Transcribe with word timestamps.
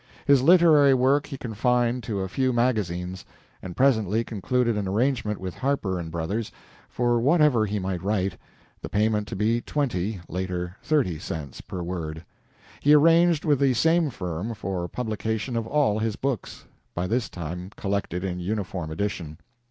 His 0.25 0.41
literary 0.41 0.95
work 0.95 1.27
he 1.27 1.37
confined 1.37 2.01
to 2.05 2.21
a 2.21 2.27
few 2.27 2.51
magazines, 2.51 3.23
and 3.61 3.77
presently 3.77 4.23
concluded 4.23 4.75
an 4.75 4.87
arrangement 4.87 5.39
with 5.39 5.53
"Harper 5.53 6.01
& 6.03 6.09
Brothers" 6.09 6.51
for 6.89 7.19
whatever 7.19 7.67
he 7.67 7.77
might 7.77 8.01
write, 8.01 8.35
the 8.81 8.89
payment 8.89 9.27
to 9.27 9.35
be 9.35 9.61
twenty 9.61 10.19
(later 10.27 10.75
thirty) 10.81 11.19
cents 11.19 11.61
per 11.61 11.83
word. 11.83 12.25
He 12.79 12.95
arranged 12.95 13.45
with 13.45 13.59
the 13.59 13.75
same 13.75 14.09
firm 14.09 14.55
for 14.55 14.81
the 14.81 14.89
publication 14.89 15.55
of 15.55 15.67
all 15.67 15.99
his 15.99 16.15
books, 16.15 16.65
by 16.95 17.05
this 17.05 17.29
time 17.29 17.69
collected 17.77 18.23
in 18.23 18.39
uniform 18.39 18.89
edition. 18.89 19.37